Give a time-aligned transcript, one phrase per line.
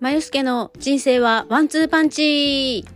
[0.00, 2.86] まゆすけの人生はワンツーパンチ。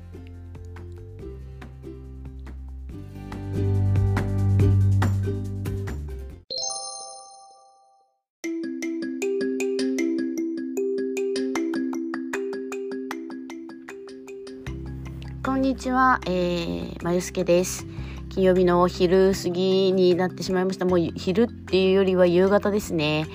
[15.45, 17.85] こんにちは、えー、まゆすけです。
[18.31, 20.87] 金曜日の昼過ぎになってしまいました。
[20.87, 23.27] もう昼っていうよりは夕方ですね。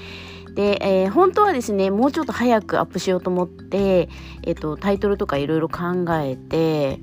[0.59, 4.09] で、えー、本当はですね、もうちょっと早くアップしようと思って、
[4.43, 6.99] えっ、ー、と、タイトルとかいろいろ考えて、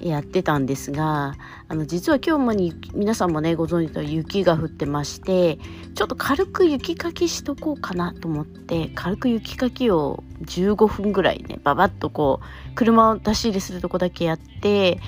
[0.00, 1.34] やってたんですが、
[1.68, 5.58] あの、実は今日もに、皆さんもね、ご存知の雪が降ってまして、
[5.94, 15.00] ちょっと軽く雪かきしとこうかなと思って、軽く雪かきを15分ぐらいね、ババッとこう、車を出し入れするとこだけやって、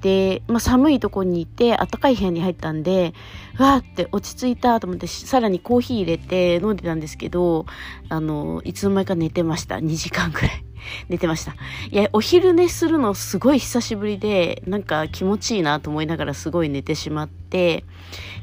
[0.00, 3.14] で、まあ、寒いとこにいて、暖かい部屋に入ったんで、
[3.58, 7.66] わーって落ち着いたと思って、さらにコーヒー入れて飲んでたんですけど、
[8.08, 9.76] あの、いつの間にか寝てました。
[9.76, 10.64] 2時間くらい。
[11.08, 11.54] 寝てました。
[11.90, 17.84] いや、お昼寝するのすごい久しぶりで、なんか気持ちいいなと思いながらすごい寝てしまって、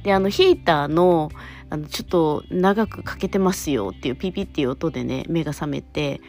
[0.03, 1.31] で、あの、ヒーターの、
[1.69, 6.21] あの、ちょっと長くかけてますよっていうピピっていう音でね、目が覚めて、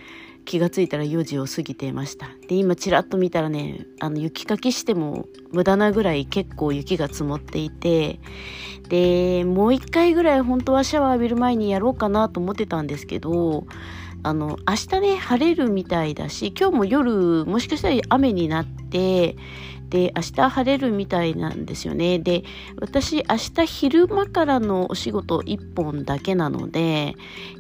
[0.46, 2.28] 気がついたら4時を過ぎていました。
[2.48, 8.20] で、今ちらっと見たらね、あの雪かきしても無駄なぐらい結構雪が積もっていて、
[8.88, 13.66] で、もう一回ぐらい本当はシャワー浴びる前にやろうかなと思ってたんですけど、
[14.22, 19.36] あの、明日ね、晴れるみたいだし、今日も夜、もしかしたら雨になって、
[19.88, 22.18] で、明日晴れるみたいなんですよね。
[22.18, 22.44] で、
[22.80, 27.14] 私、明日昼間からのお仕事1本だけなので、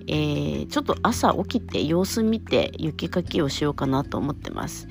[0.08, 4.88] えー、ちょっと朝起きて様子見て雪かきをしようかなと思ってます。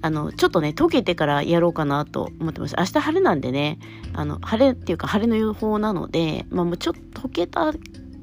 [0.00, 2.76] あの、ちょっとね、溶けてからやろうかなと思ってます。
[2.78, 3.78] 明日晴れなんでね、
[4.12, 7.72] あの、晴れっていうか晴れの予報なので、まあもうちょっと溶けた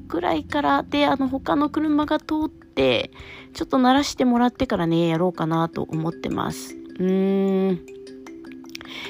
[0.08, 3.10] ぐらいからで、あの、他の車が通って、
[3.52, 6.74] ちょっと鳴らしてもらってからね、やろうかなと思ってます。
[6.98, 7.80] うーん。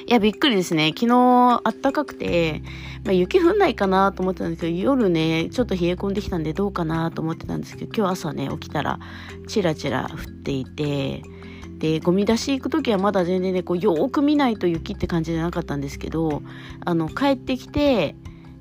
[0.04, 0.92] いや、びっくりですね。
[0.94, 2.62] 昨日、あったかくて、
[3.04, 8.98] まあ、雪降んないかなと思ってたんですけど、夜ね、ちょっと冷え込んできたんでどうかなと思ってたんですけど、今日朝ね、起きたら、
[9.48, 11.22] チラチラ降っていて、
[11.78, 16.42] で、ゴミ出し行く時はまだ全然ね、こう、よーく見ないと雪って感じじゃなかったんですけど、
[16.84, 18.16] あの、帰ってきて、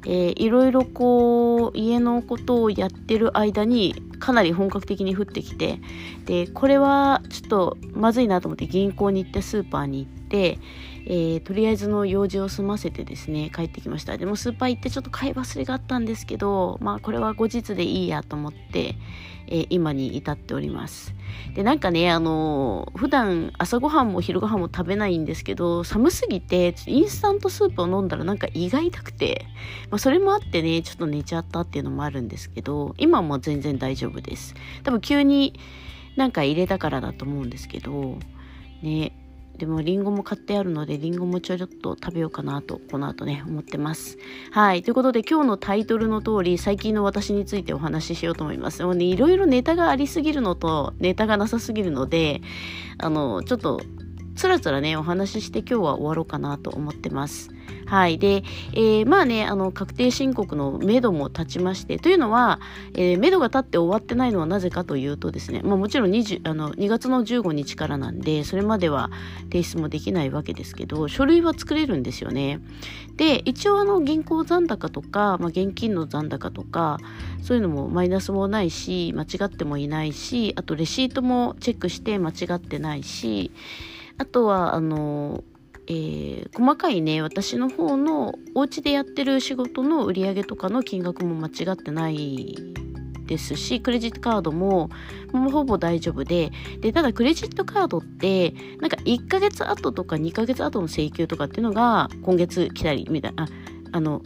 [0.05, 5.79] えー、いろいろこう家のことをやってる間にかなり本格的に降ってきて
[6.25, 10.59] でこれはちょっとまずいなと思って銀行に行ってスーパーに行って
[11.07, 14.17] えー、とりあえずの用事を済ませてですね帰ってきました。
[14.17, 18.95] でもスーパー行ってちょっと買い忘れがあったんですけどまあこれは後日でいいやと思って、
[19.47, 21.13] えー、今に至っております。
[21.53, 29.45] でなんかねあのー、普段朝ごはんも昼ごはんも食べないんですけど寒すぎてインスタントスープを飲んだらなんか胃が痛くて、
[29.91, 34.55] まあ、それもあってねちょっと寝ちゃったっていうのもあるんですけど今も全然大丈夫です。
[34.83, 35.59] 多分急に
[36.15, 38.17] なんか入れたからだと思うんですけど
[38.81, 39.11] ね
[39.57, 44.17] でもリンゴも買ってあるのでリンゴもちょっと食べようかなとこの後ね思ってます。
[44.51, 44.83] はい。
[44.83, 48.83] ということで今日のタイトルの通り最近の私についてお話ししようと思います。
[48.83, 52.41] もうねいろいろネタがありすぎるのとネタがなさすぎるので
[52.97, 53.81] あのちょっと
[54.35, 58.17] つらつらねお話しして今日は終わろうかなと思ってますはい。
[58.17, 62.59] で、えー、まあね、あの、確定申告の目処も立ちまして、というのは、
[62.95, 69.11] えー、目処が立って終わってないのはなぜかというとですね、まあもちろん20あの2月の15日からなんで、それまでは
[69.51, 72.59] 提出もできないわけですけど、書類は作れるんですよね。
[73.17, 76.97] で、一応あの、銀行残高とか、まあ現金の残高とか、
[77.43, 83.51] そういうのもマイナスもないし、間違ってもいないし、あとレシートもチェックして間違ってないし、
[84.17, 85.43] あとは、あの、
[85.87, 92.55] えー、細かいね私の方のお家でやってる仕事の売り上げとかの金額も間違ってない
[93.25, 94.89] ですしクレジットカードも
[95.31, 103.47] もうほぼ大丈夫ででただクレジットカードってなんか1ヶ月後とか2ヶ月後の請求とかっていうのが今月来たりみたいなあ
[103.91, 104.21] あの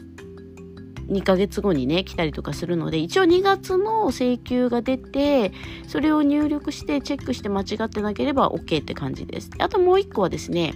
[1.09, 5.51] 2ヶ月後にね来たりとかするので一応2月の請求が出て
[5.87, 9.49] それを入力してチェックして間違ってなければ OK って感じです。
[9.59, 10.73] あともう1個はですね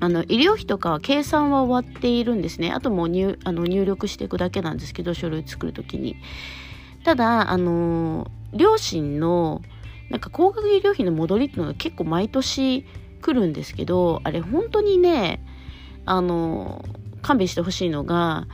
[0.00, 2.72] あの医療費とかは計算は終わっているんですね。
[2.72, 6.16] あともう入あの入力していくだけなんですけど書類作る時に。
[7.04, 9.62] ただあの両親の
[10.10, 12.84] なんか高額医療費の戻りっていうのが結構毎年
[13.22, 15.44] 来るんですけどあれ本当にね
[16.04, 16.84] あの
[17.22, 18.46] 勘弁してほしいのが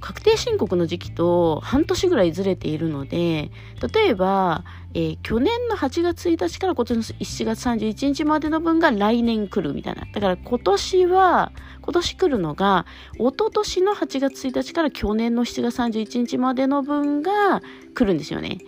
[0.00, 3.50] 確定申告の時期と半年ぐらいずれているので
[3.94, 4.64] 例えば、
[4.94, 10.06] えー、去年の8月1日から今年の7月31日までの分が来年来るみたいな。
[10.12, 17.60] だから今年は今年来るのが一昨年の8月1日から去年の7月31日までの分が
[17.94, 18.58] 来るんですよね。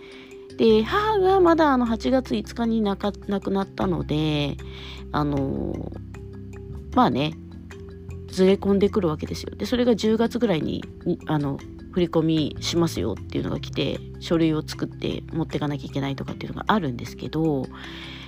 [0.57, 4.57] で母がまだあの8月5日に亡くなったので
[5.11, 5.91] あの
[6.93, 7.33] まあね
[8.35, 9.55] ずれ込んでくるわけですよ。
[9.55, 10.83] でそれが10月ぐらいに
[11.27, 11.57] あの
[11.93, 17.65] 振り込みしますよっていうのが来て書類を作って持っていかなきゃいけないとかっていうのがあるんですけど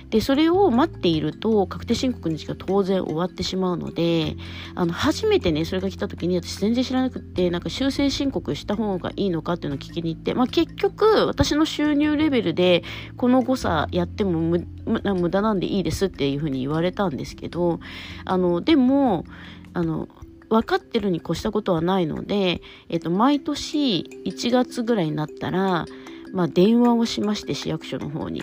[0.08, 4.36] でそれを待っていると確定申告の時期が当然終わってしまうので
[4.74, 12.84] あの初めてねそれが来た時に私全然知らなくてなんか修正申告した方がいいのかっていうのを聞きに行って、まあ、結局私の収入レベルで
[13.18, 17.80] この誤差やっても無駄なんでいいですっていうふうに言われたんですけど
[18.24, 19.26] あのでも
[19.78, 20.08] あの
[20.50, 25.86] 分かってるに越したことはないので、えっと、毎年1月ぐらいになったら、
[26.32, 28.42] まあ、電話をしまして市役所の方に。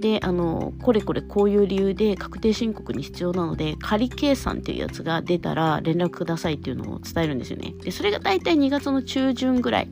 [0.00, 7.72] であのこれこれこういう理由で確定申告に必要なので仮計算っていうやつが出たら連絡くださいっていうのを伝えるんですよね。
[7.84, 9.88] でそれが大体2月の中旬ぐらい。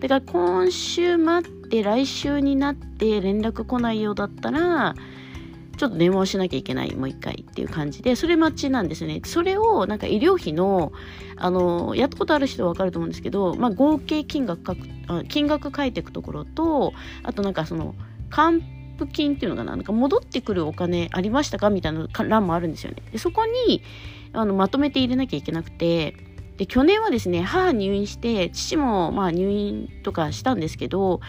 [0.00, 4.94] だから今週待って来週になって連絡来ないようだったら
[5.76, 9.20] ちょっと電話をしなきゃいけないもう一回っていう感じでそれ待ちなんですね。
[9.24, 10.92] それをなんか医療費の
[11.36, 16.92] あのやったことある人は分かると思うんですけど、まあ、合計金額書く金額書いていくところと
[17.22, 17.94] あとなんかその
[18.30, 18.62] 還
[18.98, 19.76] 付金っていうのかな。
[19.76, 23.02] なんか戻ってくるお金ありましたかみたいな欄もあるんですよね。
[23.12, 23.82] でそこに
[24.32, 26.16] あのまとめて入れなきゃいけなくて
[26.56, 31.20] で去年はですね母入院して父もまあ入院とかしたんですけど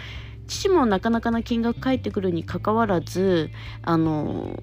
[0.47, 3.49] 父もなかなかな金額返ってくるにかかわらず
[3.81, 4.61] あの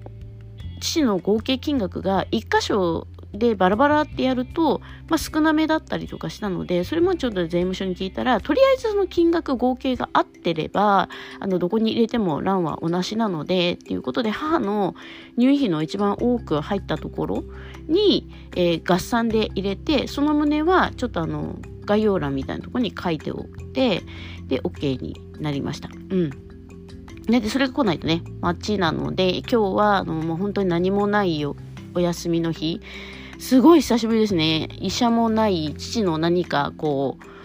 [0.79, 11.09] 父の合計金額が1箇所でバラバラってやると、まあ、少なめだったりとかしたのでそれもちょっと税務署に聞いたらとりあえずその金額合計が合ってれば
[11.39, 14.95] あのどこに入れても欄は同じなのでっていうことで母の
[15.37, 17.43] 入院費の一番多く入ったところ
[17.87, 24.01] に、えー、合算で入れてその旨はちょっとあの概要欄みたいなところに書いておいて
[24.47, 25.89] で OK になりました。
[26.09, 26.29] うん。
[27.27, 31.55] ね、でそれが来ないとね待ちなので今日はあのもう本当に何もないよ
[31.93, 32.81] お休みの日。
[33.39, 34.69] すごい久しぶりですね。
[34.79, 37.35] 医者もない父の何かこう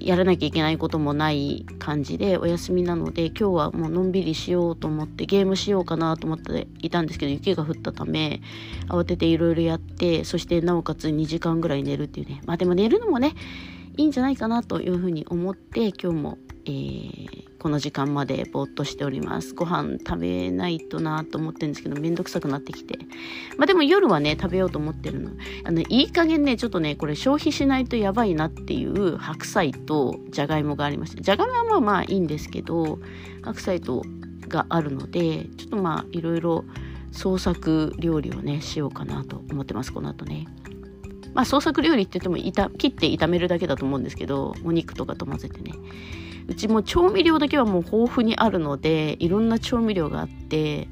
[0.00, 8.40] やらなきゃいけないこともない感じでお休みなので今日はもうのんびりしようと思ってゲームしようかなと思っていたんですけど雪が降ったため
[8.88, 12.40] 慌てていろいろやってそしてなおかつ2時間ぐらい寝るっていうね。
[12.46, 13.34] まあでも寝るのもね
[13.96, 19.54] いいんじゃないかなというふうに思って今日も、えー、この時間までぼーっとしております。
[19.54, 22.98] ご飯食べないとなと思ってるんですけどめんどくさくなってきて。
[23.56, 25.30] まあでも夜はね食べようと思ってるの。
[25.64, 31.22] あのいい加減ねちょっとねこれ消費しないとやばいなっていう白菜とじゃがいもがありまして。
[31.22, 32.98] じゃがいもはまあまあいいんですけど
[33.42, 34.02] 白菜と
[34.48, 36.64] があるのでちょっとまあいろいろ
[37.12, 40.46] 創作料理をねしようかなと思ってますこの後ね。
[41.32, 45.72] まあ創作料理って言っても切って炒めるだけだと思うんですけどお肉とかと混ぜてね。
[46.50, 50.88] うちも調味料だけはもう豊富にあるのでいろんな調味料があって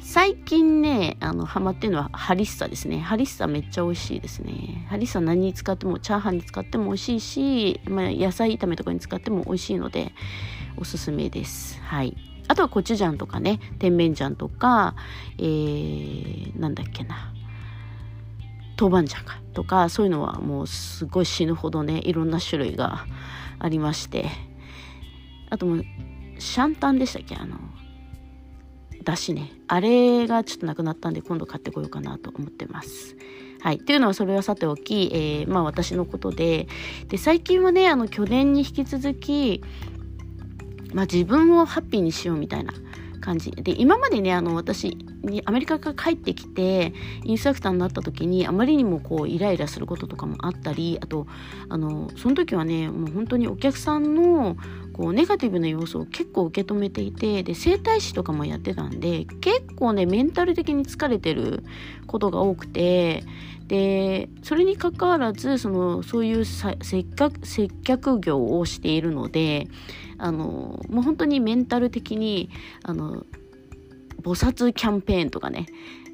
[0.00, 3.00] 最近ねあのハマってるのはハリッサですね。
[3.00, 4.86] ハリッサめっちゃ美味しいですね。
[4.88, 10.12] ハリッサ何に使ってもチャーハンに使っても美味しいし、まあ、野菜炒めとかに使っても美味しいので
[10.76, 11.80] おすすめです。
[11.82, 12.16] はい。
[12.46, 14.94] あとはコチュジャンとかね甜麺醤とか
[15.38, 17.32] えー、なんだっけな。
[18.80, 23.06] 豆板醤かとかそういうのはもうすごい死ぬほどねいろんな種類が
[23.58, 24.51] ありまして。
[25.52, 25.84] あともう
[26.38, 27.36] シャンタンでしたっけ？
[27.36, 27.58] あの
[29.04, 29.52] だしね。
[29.68, 33.16] あれがちょっとなくなったんで今度買ってこようかなと思ってます。
[33.60, 33.76] はい。
[33.76, 36.68] っていうのはそれはさておき、えー、まあ私のことで、
[37.08, 39.62] で、最近はね、あの、去年に引き続き、
[40.94, 42.72] まあ自分をハッピーにしようみたいな
[43.22, 43.50] 感じ。
[43.52, 46.92] で今までねあの私にアメリカから帰ってきて
[47.24, 51.28] インストラクターになった時にあまりにもこうイライラすることとかもあったりあと
[51.68, 54.56] あのその時はねもう本当にお客さんの
[54.92, 61.64] こうネガティブな要素を結構受け止めていてで整体師とかもやってたんで結構ねメンタル的に疲れてる
[62.06, 63.24] ことが多くて
[63.66, 66.76] でそれにかかわらずそのそういう接
[67.16, 69.68] 客接客業をしているので
[70.18, 72.50] あのもう本当にメンタル的に
[72.82, 73.24] あの
[74.22, 75.66] 菩薩キャンペーンとかね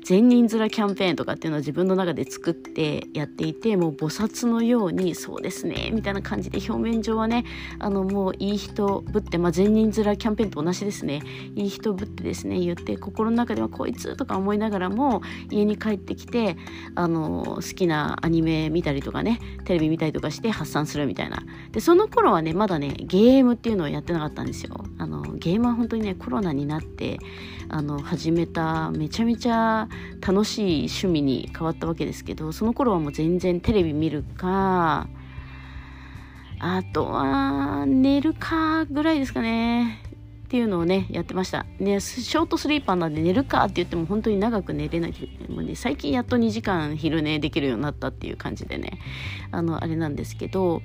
[0.08, 7.44] 善人面キャンペーンとかっていうのを自分の中で作ってやっていてもう菩薩のようにそうですねみたいな感じで表面上はね
[7.78, 11.20] あのもういい人ぶって、まあ、善人面キャンペーンと同じですね。
[11.56, 16.56] いい人ぶってですね言って心の中ではこいつとか思いながらも家に帰ってきて
[16.94, 21.42] あの好きなアニメ見たりとかねテレビ見たりとかして発散するみたいな。
[21.72, 24.86] でその頃はねまだねゲームっていうのをやってなかったんですよ。
[24.96, 27.18] あのゲームは本当にねコロナになって
[27.68, 29.86] あの始めためちゃめちゃ
[30.26, 35.08] 楽しい趣味に変わったわけですけどその頃はもう全然テレビ見るか
[36.60, 40.02] あとは寝るかぐらいですかね。
[40.48, 41.66] っていうのをねやってました。
[41.78, 45.12] ねショートスリーパーなんで寝るかって言っても本当に長く寝れない。
[45.50, 48.98] もう、ね、最近やっと2時間昼寝できるようになったっていう感じでね。
[49.50, 50.82] あのあれなんですけど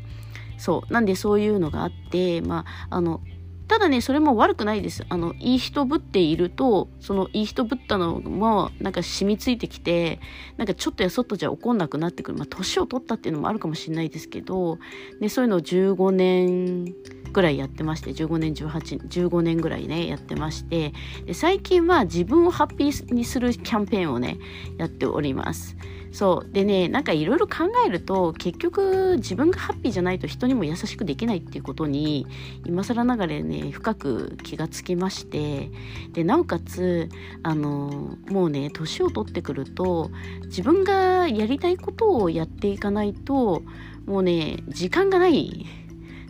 [0.57, 0.93] そう。
[0.93, 3.21] なんでそういうのがあってまああの
[3.67, 5.05] ただね、それも悪くないです。
[5.09, 10.19] あの、いい人ぶっていると、そのいい人ぶったのも、なんか染みついてきて、
[10.57, 12.37] なんかちょっとやそっとじゃ怒んなくなってくる。
[12.37, 14.79] まあ、年を取ったっていうのもあるかもしれないですけど、
[15.19, 16.93] ね、そういうのを15年
[17.31, 20.93] ぐらいやってまして、15年、18、15年ぐらいね、やってまして、
[21.33, 24.37] 最近は自分をハッピーにするキャンペーンをね、
[24.77, 25.75] やっております。
[26.13, 26.53] そう。
[26.53, 32.27] でねなんかいろいろ考えると結局自分がハッピーじゃないと人にも優しくできないっていうことに
[32.65, 35.71] 今更ながらね深く気がつきまして
[36.13, 37.09] でなおかつ
[37.41, 40.11] あのもうね年を取ってくると
[40.45, 43.63] 自分がやりたいことをやっていかないと
[44.05, 45.65] もうね時間がない。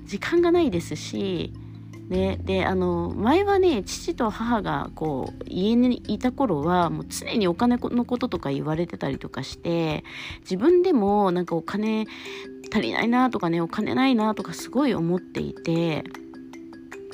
[0.05, 1.53] 時間がないですし
[2.13, 10.03] ね、であの前はね父と母がこう家にいた頃はもう常にお金のこととか言われてたりとかして
[10.41, 12.05] 自分でもなんかお金
[12.71, 16.03] 足りないなとかねお金ないなとかすごい思っていて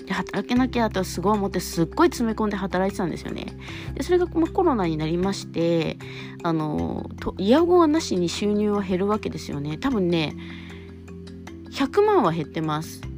[0.06, 3.46] で働けなきゃとすごい思ってすっごい詰め込んで働いてたんですよね。
[3.94, 5.98] でそれがこのコロナになりまして
[6.44, 9.78] あのと嫌ごはなしに収入は減るわけですよね。
[9.78, 10.36] 多分ね
[11.72, 13.09] 100万は減ってます。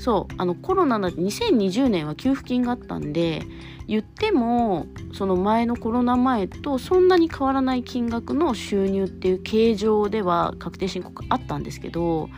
[0.00, 3.42] そうあのコロナだって2020年は給付金があったんで
[3.86, 12.30] 言ってもその前のコロナ前とそんなに変わらない金額の収入っていう形状では確定申告あったんですけど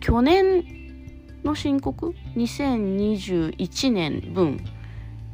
[0.00, 0.64] 去年
[1.44, 4.64] の申告2021年分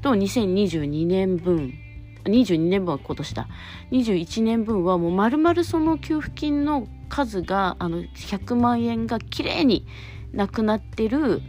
[0.02, 1.72] と2022年分
[2.24, 3.48] 22年分は今年だ。
[3.92, 9.86] 21年分はもう丸々その給付金の数があの100万円がきれいに
[10.32, 11.40] なくなってる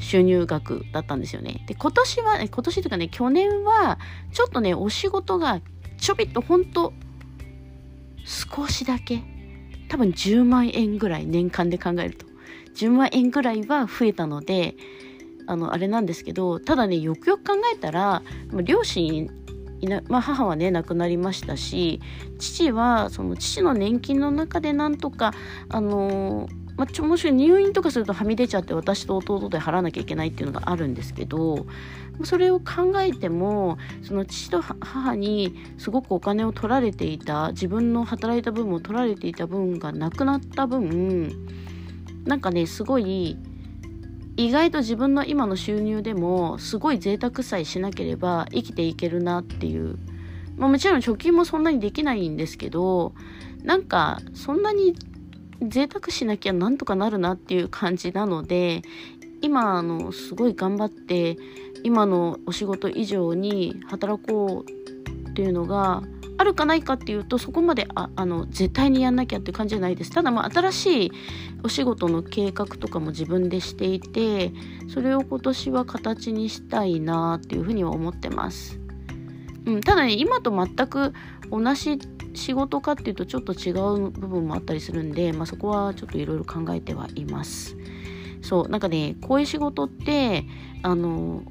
[0.00, 1.64] 収入額だったんですよね。
[1.66, 3.98] で、今年は、今年というかね、去年は、
[4.32, 5.60] ちょっとね、お仕事が
[5.98, 6.92] ちょびっとほんと、
[8.24, 9.22] 少しだけ、
[9.88, 12.26] 多分10万円ぐらい年間で考えると、
[12.76, 14.74] 10万円ぐらいは増えたので、
[15.46, 18.22] あの、あれなんですけど、ただね、よくよく考えたら、
[18.64, 19.30] 両親
[19.80, 22.00] いな、まあ、母はね亡くなりましたし
[22.38, 25.32] 父はその父の年金の中でなんとか
[25.68, 26.48] あの
[26.80, 31.66] まあ、ちょもし入院とかするとはみ出ちゃって私と弟で払わなきゃいけないっていうのがあるんですけど
[32.24, 41.46] それを考えてもその父と母にすごくお金を取られていた自分の働いた分も取られていた分がなくなった分
[42.24, 43.36] なんかねすごい
[44.38, 49.98] 意外と自分の今の収入でもすごい贅沢さえしなければ生きていけるなっていう、
[50.56, 53.12] まあ、もちろん貯金もそんなにできないんですけど
[53.64, 54.94] なんかそんなに
[55.62, 58.82] 贅沢しなきゃなんとかなるなっていう感じなので
[59.42, 61.36] 今あのすごい頑張って
[61.82, 66.02] 今のお仕事以上に働こうっていうのが
[66.40, 70.10] あるかないかっていうとそこまでああの絶対にやんなきゃっていう感じじゃないです。
[70.10, 71.12] ただまあ新しい
[71.62, 74.52] お仕事の計画とかも自分でしていて
[74.88, 78.79] それを今年は形にしたいなっていうふうには思ってます、
[79.66, 81.12] うん、ただね今と全く
[81.50, 81.98] 同じ
[82.34, 87.76] 仕事かっていうとちょっと違う部分もあったりするんで、まあ、そこはちょっといろいろ考えてはいます。
[88.42, 90.44] そうなんかねこういう仕事って
[90.82, 91.42] あの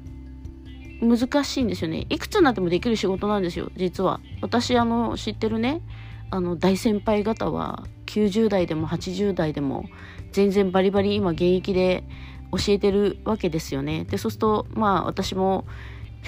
[1.00, 2.06] 難しいんですよね。
[2.10, 4.20] いくつになってもできる仕事なんですよ実は。
[4.40, 5.82] 私あの知ってるね
[6.30, 9.86] あの大先輩方は90代でも80代でも
[10.32, 12.04] 全然バリバリ今現役で
[12.52, 14.04] 教えてるわけですよね。
[14.04, 15.66] でそうするとまあ私も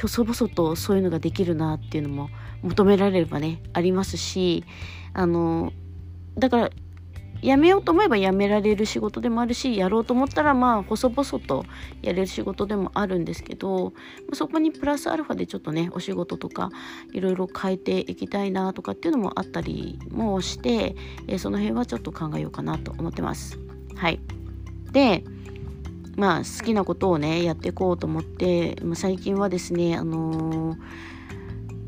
[0.00, 2.30] 細々とそういうのができるなっていうのも
[2.62, 4.64] 求められればねありますし
[5.12, 5.72] あの
[6.36, 6.70] だから
[7.42, 11.66] 辞めようと思えば辞められる仕事でもあるしやろうと思ったらまあ細々と
[12.00, 13.92] やれる仕事でもあるんですけど
[14.32, 16.70] そこにプラスアルファでちょっとねお仕事とか
[17.12, 20.94] いろいろ変えていきたいなとかっていうのもあったりもして、
[21.38, 23.58] その辺はちょっと考えようかなと思ってます。
[23.96, 24.20] はい
[24.92, 25.24] で
[26.16, 30.76] まあ好きなことをねやっていこうと思って、まあ、最近はですねあのー、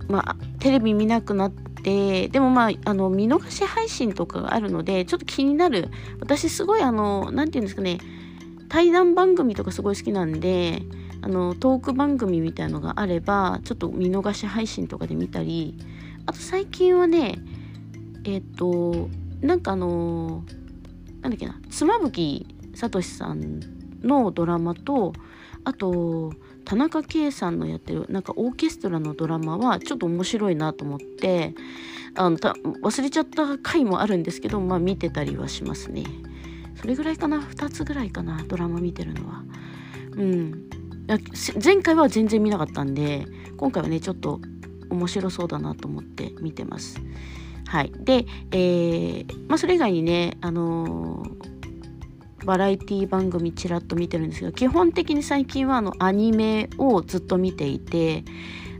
[0.09, 5.91] まあテレビ見なくなってでもまああの見逃し配信とかがあるのでちょっと気になる。
[6.21, 7.99] 私すごいあの何て言うんですかね
[8.69, 10.83] 対談番組とかすごい好きなんで
[11.23, 15.79] あのトーク番組みたいのがあればちょっと見逃し配信とかで見たり
[16.27, 17.39] あと最近はね
[18.25, 19.09] えっ、と
[19.41, 20.45] なんかあの
[21.21, 23.74] なんだっけな妻夫木聡さん
[24.05, 25.13] のドラマと
[25.65, 26.33] あと
[26.65, 31.55] 田中圭さんのやってるなんかオーケストラのドラマはちょっと面白いなと思って
[32.15, 36.05] あの忘れちゃった回もあるんですけどまあ見てたりはしますね。
[36.77, 38.43] それぐらいかな？2つぐらいかな？
[38.47, 39.43] ドラマ見てるのは。
[40.13, 40.69] うん。
[41.63, 44.41] 前回は全然見なかったんで今回はねちょっと
[44.89, 46.99] 面白そうだなと思って見てます。
[47.67, 51.54] はい、で、えーまあ、それ以外にね、あのー、
[52.45, 58.25] バラエティ番組ちらっと見てるんですけど基本的に最近はあのアニメをずっと見ていて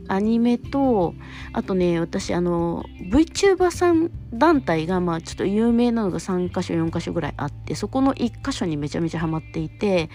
[0.07, 1.13] アニメと
[1.53, 10.09] あとね私あの VTuber さん団体がまあちょっと有名なのが3か所4か所ぐらいあってそこの1箇所にめちゃめちゃハマっていて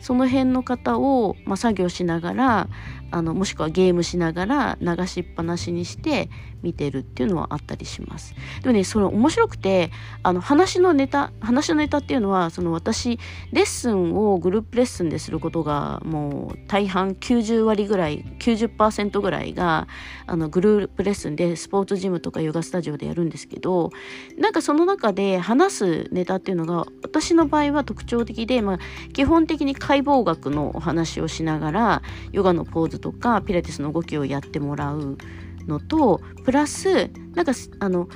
[0.00, 2.68] その辺の方を、まあ、作業しながら
[3.12, 6.30] あのもしくはゲームしながら流しっぱなしにして
[6.62, 8.34] 見てるっていうのはあったりします。
[8.62, 9.90] でもねそれ面白くて
[10.22, 13.18] あの話のネタ話のネタっていうのはその私
[13.52, 19.88] レッスンをグループレッスンですることがもう大半90割ぐらい90%ぐらいが
[20.26, 23.90] あのグループレッスンでスポーツジムとかヨガスタジオでやるんですけど
[24.38, 28.78] なんかその中で話すネタっていうのが私の場合は特徴的で、まあ、
[29.12, 32.02] 基本的に解剖学のお話をしながら
[32.32, 35.18] ヨガのポーズとかピラティスの動きをやってもらう
[35.66, 38.08] のとプラスなんかあの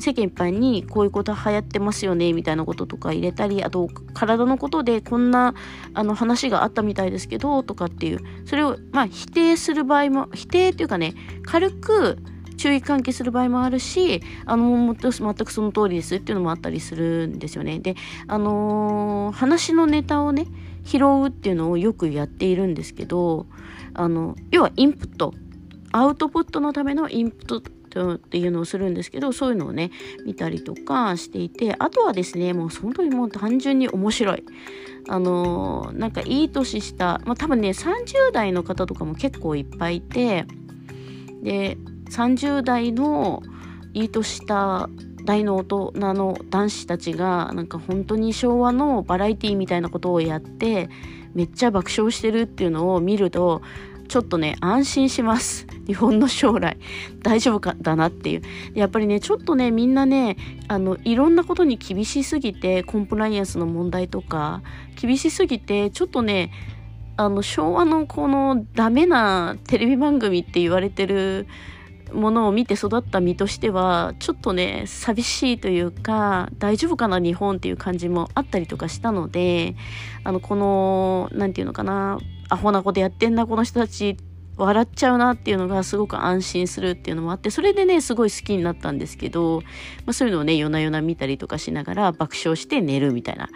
[0.00, 5.54] 世間いっぱいにこういうこと流行ってますよねみたいなこととか入れたりあと体のことでこんな
[5.94, 12.18] あの話があったみたいですけどとかっていうそれをまあ否定する場合も否定っていうかね軽く
[12.56, 17.78] 注意喚起する場合もあるしあの全くその通りですっていうのもあったりするんですよね。
[17.78, 17.94] で
[18.26, 20.46] あのー、話のネタをね
[20.84, 23.46] 拾うっていうのをよくやっているんですけど
[23.94, 25.34] あの要はインプット
[25.92, 27.60] アウトプットのためのインプッ
[27.90, 29.90] トっていうのをするんですけどそういうのをね
[30.24, 34.44] 見たりとかしていてあとはですねもう本当にもう単純に面白い。
[35.08, 40.44] あのなんかいい年した、まあ、多分ね30代の方とかも結構いっぱいいて
[41.42, 41.78] で
[42.10, 43.42] 30代の
[43.94, 44.88] いい年した
[45.30, 50.88] 大の大人の男子たちがなんか本当に昭和のバラエティみたいなことをやって
[51.34, 53.62] めっちゃ爆笑してるっていうのを見ると
[54.08, 55.68] ちょっとね安心します。
[55.86, 56.76] 日本の将来。
[57.22, 58.42] 大丈夫かだなっていう。
[58.74, 64.62] やっぱりねちょっとねみんなねあのいろんなことに厳しすぎてコンプライアンスの問題とか
[65.00, 66.50] 厳しすぎてちょっとね
[67.16, 71.46] あの昭和のこのダメなテレビ番組って言われてる
[72.12, 79.76] ものを見て育った身としてはちょっとね寂しいというか大丈夫かな日本っていう感じもあったりとかしたので
[80.24, 82.18] あのこの何て言うのかな
[82.48, 84.16] アホなことやってんなこの人たち
[84.56, 89.62] 笑っちゃうなっていうのがすごく安心するっていうのもあってそれでねすごい好きになったんですけど、
[90.04, 93.48] まあ、そういうのをね夜な夜な見たりとかしながら爆笑して寝るみたいな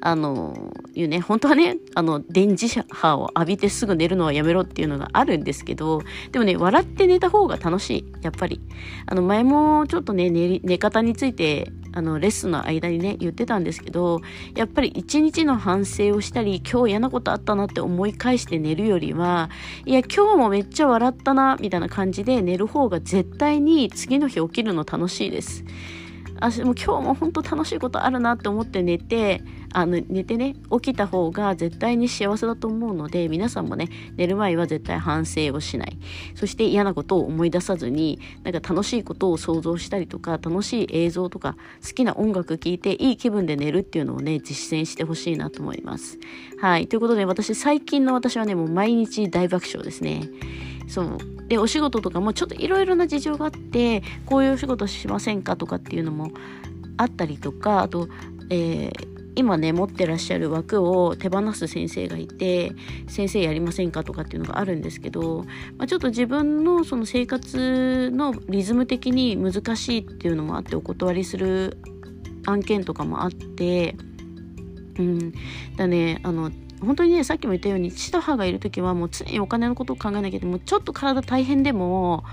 [0.00, 8.60] あのいうね本当はねあの電磁波を浴びてすぐ寝るのはやめろっていうのがあるんですけどでもね笑って寝た方が楽しいやっぱり
[9.06, 14.20] あの前もちょっとね寝方についてあのレッスンの間にね言ってたんですけど
[14.54, 19.50] やっぱり一日の反省をしたり今日嫌なことあったなって思い返して寝るよりは
[19.84, 25.64] いや今日もめっちゃ笑ったなみたいな感じで寝る方が絶対に次の日起きるの楽しいです。
[26.40, 35.98] あもう今日も本当楽しいことあるなって思って寝てあの寝てね起きた方が絶対に幸せだと思うので皆さんもね寝る前は絶対反省をしない。
[36.34, 46.18] そして嫌なことを思い出さずになんか楽しいことを想像したりとか楽しい映像とか好きな音楽聴いていい気分で寝るっていうのをね実践してほしいなと思います。
[46.60, 46.86] はい。
[46.86, 50.28] ということで私最近の私はねもう毎日大爆笑ですね。
[50.88, 51.18] そう。
[51.48, 56.30] でお仕事とかもちょっといろいろな事情があってこういうお仕事しませんかとかっていうのも
[56.96, 58.08] あったりとかあと、
[58.50, 62.72] えー今ね持ってらっしゃる枠を手放す先生がいて
[63.06, 65.44] 先生やりませんかとかっていうのがあるんですけど、
[65.76, 71.78] まあ、ちょっと自分のその生活のリズム的に難しいっていうのもあってお断りする
[72.46, 73.94] 案件とかもあって
[74.98, 75.32] うん。
[75.76, 80.50] だねあの本当にねさっきも言ったように父と母がいる時はもう常にお金のことを考えなきゃいけない。
[80.50, 82.24] もうちょっと体大変でも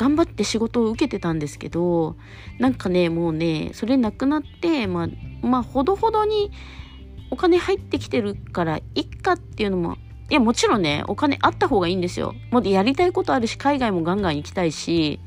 [0.00, 2.16] 頑張って仕事を受けてたんですけど
[2.58, 6.50] なんかねもうねそれなくなってまあまあほどほどに
[7.30, 9.98] お金入ってきてるからいっかっていうのも
[10.30, 12.34] いやもちろんねお金あった方がいいんですよ。
[12.50, 15.20] もうやりたいことあるし海外もガンガン行きたいし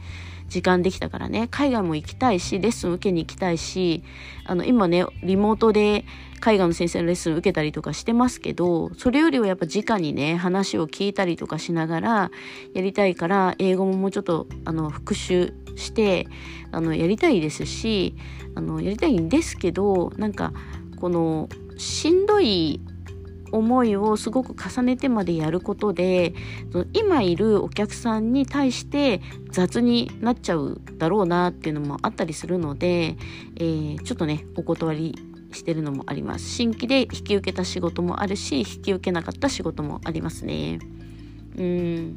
[0.49, 1.47] 時間できたからね。
[1.49, 4.03] 海外も行きたいしレッスン受けに行きたいし
[4.45, 6.06] あの今ねリモートで
[6.39, 12.32] 海外の先生のレッスン受けたりとかしてますけどそれよりはやっぱ直にね話を聞いたりとかしながら
[12.73, 16.27] やりたいから英語ももうちょっとあの復習して
[16.71, 18.15] あのやりたいですし
[18.56, 20.51] あのやりたいんですけどなんか
[20.99, 22.82] このしんどい
[23.54, 26.34] 思いをすごく重ねてまでやることで
[26.92, 33.16] 今いるお客さんに対して雑になっちゃうだろうなっていうのもあったりするので、
[33.56, 35.16] えー、ちょっとねお断り
[35.52, 36.50] してるのもあります。
[36.50, 40.80] 新規で引き受けた仕事もあるし引き受けなかった仕事もありますね。
[41.56, 42.16] うん。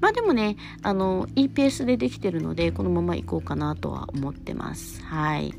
[0.00, 5.02] まあでもねあのいいペースでできてるのでこのまま行こうかなとは思ってます。
[5.02, 5.54] はい。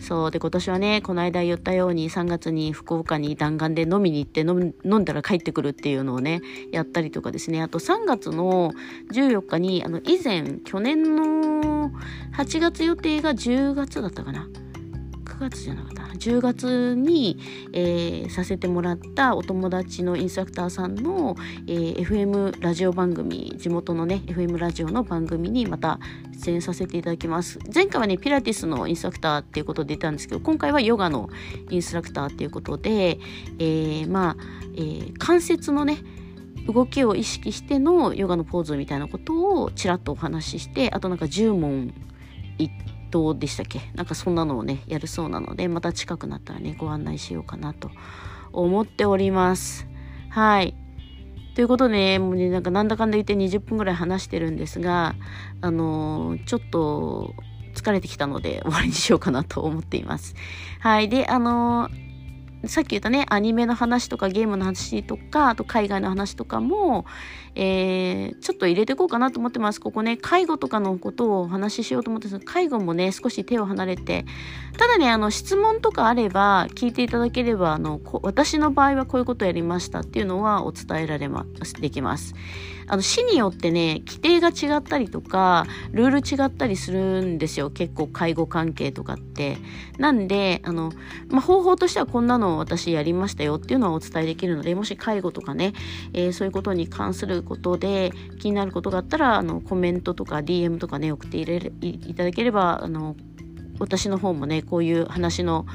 [0.00, 6.40] そうで今年はねこの間言ったように3月に福岡に弾丸で飲みに行って飲んだら帰ってくるっていうのをね
[6.72, 7.62] やったりとかですね。
[7.62, 8.72] あと3月の
[9.12, 11.90] 14日にあの以前去年の
[12.36, 14.48] 8月予定が10月だったかな。
[15.40, 17.38] 月じゃなかった10月に、
[17.72, 21.34] えー、させてもらったお友達のインストラクターさんの、
[21.66, 25.98] えー、FM ラジオ番組地元のね FM ラジオの番組にまた
[26.32, 27.58] 出演させていただきます。
[27.74, 31.28] 前回はねピラティスのインストラクターっていうことで出たんですけど今回はヨガの
[31.70, 33.18] インストラクターっていうことで、
[33.58, 34.36] えー、まあ、
[34.76, 35.98] え、関節のね
[36.66, 41.92] 動きを意識してのヨガのポーズみたいなことをちらっとお話ししてあとなんか10問
[42.58, 43.80] 行ってどうでしたっけ？
[43.94, 47.90] なんかそんなのをねやるそうなのでまた近くなったらねご案内しようかなと
[48.52, 49.86] 思っております。
[50.28, 50.74] はい。
[51.54, 55.14] ということで、ね、もうねなんかなんだかんだ言って20分ぐらい話してるんですが
[55.60, 57.34] あのー、ちょっと
[57.74, 60.34] 疲れてきたので終わりにしようかなと思っています。
[60.78, 61.08] はい。
[61.08, 62.09] であのー
[62.66, 67.06] さっき言ったね、アニメの話とかゲームの話とか、あと海外の話とかも、
[67.54, 69.80] えー、ちょっと入れていこうかなと思ってます。
[69.80, 72.44] ここね、介護とかのことをお話ししようと思ってます。
[72.44, 74.26] 介護もね、少し手を離れて、
[74.76, 81.46] ただね、あの、質問とかあれば、聞いていただければ、あの、私の場合はこういうことやりましたっていうのはお伝えられま、
[81.80, 82.34] できます。
[82.90, 87.70] あの、市によってね、規定が違ったりとか、ルール違ったりするんですよ。
[87.70, 89.58] 結構介護関係とかって。
[89.98, 90.90] なんで、あの、
[91.28, 95.72] まあ、方法としてはこんなのを私やりましたよっていうのはお伝えできるので、もし介護とかね、
[96.14, 103.14] えー、そういうことに関することで気になることがあったら、あの、コメントとか DM とかね、送っていれいただければ、あの、
[103.80, 105.66] 私の方もねこういう話の、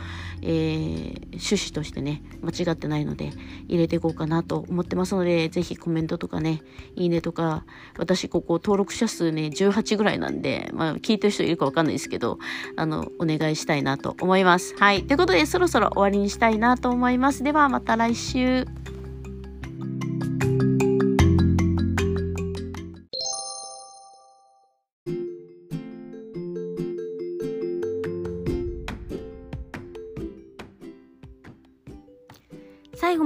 [0.41, 3.33] えー、趣旨としてね間違ってないので
[3.67, 6.61] 入れていこうかなと思ってますので是非コメントとかね
[6.95, 7.65] いいねとか
[7.97, 12.39] 私ここ登録者数ね18ぐらいなんで、まあ、聞いてる人いるか分かんないですけど
[12.77, 14.75] あのお願いしたいなと思います。
[14.77, 17.43] はいということでそろそろ終わりにしたいなと思います。
[17.43, 18.84] ではまた来週。